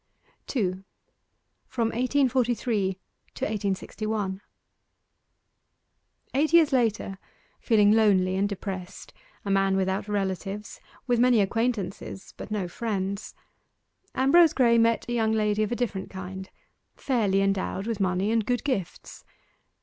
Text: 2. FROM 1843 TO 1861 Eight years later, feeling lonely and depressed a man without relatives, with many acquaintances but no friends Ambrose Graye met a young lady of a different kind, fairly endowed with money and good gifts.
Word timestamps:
2. 0.47 0.83
FROM 1.67 1.89
1843 1.89 2.97
TO 3.35 3.45
1861 3.45 4.41
Eight 6.33 6.53
years 6.53 6.73
later, 6.73 7.19
feeling 7.59 7.91
lonely 7.91 8.35
and 8.35 8.49
depressed 8.49 9.13
a 9.45 9.51
man 9.51 9.77
without 9.77 10.07
relatives, 10.07 10.79
with 11.05 11.19
many 11.19 11.39
acquaintances 11.39 12.33
but 12.35 12.49
no 12.49 12.67
friends 12.67 13.35
Ambrose 14.15 14.53
Graye 14.55 14.79
met 14.79 15.05
a 15.07 15.13
young 15.13 15.33
lady 15.33 15.61
of 15.61 15.71
a 15.71 15.75
different 15.75 16.09
kind, 16.09 16.49
fairly 16.95 17.39
endowed 17.43 17.85
with 17.85 17.99
money 17.99 18.31
and 18.31 18.43
good 18.43 18.63
gifts. 18.63 19.23